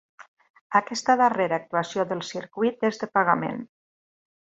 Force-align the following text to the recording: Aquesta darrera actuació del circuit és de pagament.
Aquesta 0.79 1.17
darrera 1.19 1.61
actuació 1.63 2.07
del 2.15 2.25
circuit 2.33 2.91
és 2.93 3.01
de 3.05 3.11
pagament. 3.19 3.65